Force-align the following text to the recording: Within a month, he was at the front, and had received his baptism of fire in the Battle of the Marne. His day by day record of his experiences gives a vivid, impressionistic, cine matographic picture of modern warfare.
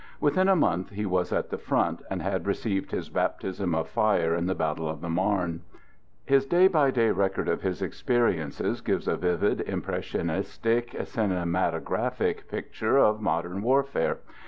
Within 0.19 0.49
a 0.49 0.55
month, 0.55 0.89
he 0.89 1.05
was 1.05 1.31
at 1.31 1.51
the 1.51 1.59
front, 1.59 2.01
and 2.09 2.23
had 2.23 2.47
received 2.47 2.89
his 2.89 3.07
baptism 3.11 3.75
of 3.75 3.87
fire 3.87 4.33
in 4.33 4.47
the 4.47 4.55
Battle 4.55 4.89
of 4.89 4.99
the 4.99 5.11
Marne. 5.11 5.61
His 6.25 6.43
day 6.47 6.67
by 6.67 6.89
day 6.89 7.11
record 7.11 7.47
of 7.47 7.61
his 7.61 7.83
experiences 7.83 8.81
gives 8.81 9.07
a 9.07 9.15
vivid, 9.15 9.61
impressionistic, 9.61 10.89
cine 10.93 11.45
matographic 11.47 12.47
picture 12.47 12.97
of 12.97 13.21
modern 13.21 13.61
warfare. 13.61 14.17